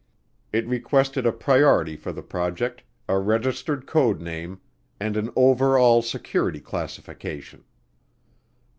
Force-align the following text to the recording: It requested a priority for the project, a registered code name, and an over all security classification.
It 0.51 0.65
requested 0.67 1.27
a 1.27 1.31
priority 1.31 1.95
for 1.95 2.11
the 2.11 2.23
project, 2.23 2.81
a 3.07 3.19
registered 3.19 3.85
code 3.85 4.19
name, 4.19 4.59
and 4.99 5.15
an 5.15 5.29
over 5.35 5.77
all 5.77 6.01
security 6.01 6.59
classification. 6.59 7.65